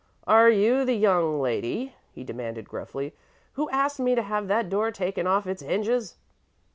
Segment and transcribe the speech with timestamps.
[0.25, 3.13] "Are you the young lady," he demanded gruffly,
[3.53, 6.15] "who asked me to have that door taken off its hinges?"